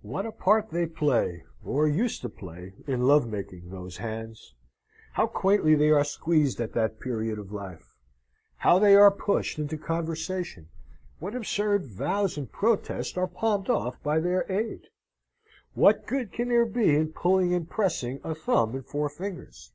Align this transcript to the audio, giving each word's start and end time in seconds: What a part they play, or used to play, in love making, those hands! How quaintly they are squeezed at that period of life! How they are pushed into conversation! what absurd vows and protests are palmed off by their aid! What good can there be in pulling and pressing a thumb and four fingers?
What 0.00 0.24
a 0.24 0.32
part 0.32 0.70
they 0.70 0.86
play, 0.86 1.44
or 1.62 1.86
used 1.86 2.22
to 2.22 2.30
play, 2.30 2.72
in 2.86 3.02
love 3.02 3.26
making, 3.28 3.68
those 3.68 3.98
hands! 3.98 4.54
How 5.12 5.26
quaintly 5.26 5.74
they 5.74 5.90
are 5.90 6.02
squeezed 6.02 6.62
at 6.62 6.72
that 6.72 6.98
period 6.98 7.38
of 7.38 7.52
life! 7.52 7.94
How 8.56 8.78
they 8.78 8.96
are 8.96 9.10
pushed 9.10 9.58
into 9.58 9.76
conversation! 9.76 10.70
what 11.18 11.34
absurd 11.34 11.84
vows 11.88 12.38
and 12.38 12.50
protests 12.50 13.18
are 13.18 13.26
palmed 13.28 13.68
off 13.68 14.02
by 14.02 14.18
their 14.18 14.50
aid! 14.50 14.86
What 15.74 16.06
good 16.06 16.32
can 16.32 16.48
there 16.48 16.64
be 16.64 16.96
in 16.96 17.12
pulling 17.12 17.52
and 17.52 17.68
pressing 17.68 18.18
a 18.24 18.34
thumb 18.34 18.74
and 18.76 18.86
four 18.86 19.10
fingers? 19.10 19.72